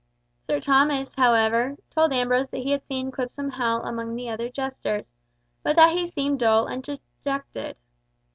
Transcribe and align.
Sir 0.49 0.59
Thomas, 0.59 1.13
however, 1.15 1.77
told 1.91 2.11
Ambrose 2.11 2.49
that 2.49 2.61
he 2.63 2.71
had 2.71 2.87
seen 2.87 3.11
Quipsome 3.11 3.51
Hal 3.51 3.83
among 3.85 4.15
the 4.15 4.29
other 4.29 4.49
jesters, 4.49 5.11
but 5.61 5.75
that 5.75 5.91
he 5.95 6.07
seemed 6.07 6.39
dull 6.39 6.65
and 6.65 6.81
dejected. 6.81 7.77